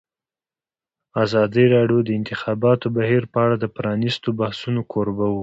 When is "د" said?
2.03-2.07, 2.07-2.09, 3.59-3.65